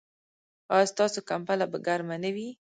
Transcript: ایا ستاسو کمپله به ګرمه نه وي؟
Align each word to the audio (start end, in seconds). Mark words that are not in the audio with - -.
ایا 0.73 0.89
ستاسو 0.93 1.19
کمپله 1.29 1.65
به 1.71 1.77
ګرمه 1.87 2.15
نه 2.23 2.29
وي؟ 2.35 2.47